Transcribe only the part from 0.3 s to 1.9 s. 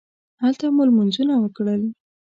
هلته مو لمونځونه وکړل.